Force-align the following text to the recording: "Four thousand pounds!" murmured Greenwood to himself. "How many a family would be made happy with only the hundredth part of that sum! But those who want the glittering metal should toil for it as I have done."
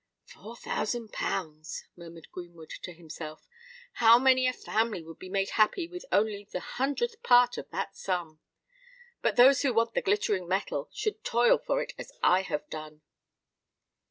"Four 0.25 0.55
thousand 0.55 1.09
pounds!" 1.13 1.85
murmured 1.95 2.31
Greenwood 2.31 2.71
to 2.81 2.91
himself. 2.91 3.47
"How 3.93 4.17
many 4.17 4.47
a 4.47 4.51
family 4.51 5.03
would 5.03 5.19
be 5.19 5.29
made 5.29 5.51
happy 5.51 5.87
with 5.87 6.05
only 6.11 6.43
the 6.51 6.59
hundredth 6.59 7.21
part 7.21 7.55
of 7.59 7.69
that 7.69 7.95
sum! 7.95 8.39
But 9.21 9.35
those 9.35 9.61
who 9.61 9.75
want 9.75 9.93
the 9.93 10.01
glittering 10.01 10.47
metal 10.47 10.89
should 10.91 11.23
toil 11.23 11.59
for 11.59 11.83
it 11.83 11.93
as 11.99 12.11
I 12.23 12.41
have 12.41 12.67
done." 12.71 13.03